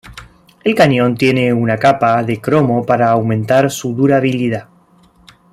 El 0.63 0.73
cañón 0.73 1.15
tiene 1.15 1.53
una 1.53 1.77
capa 1.77 2.23
de 2.23 2.41
cromo 2.41 2.83
para 2.83 3.11
aumentar 3.11 3.69
su 3.69 3.93
durabilidad. 3.93 4.67